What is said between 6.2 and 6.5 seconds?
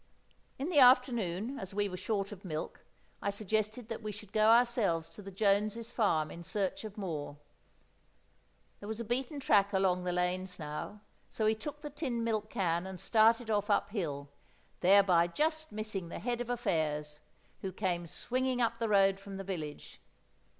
in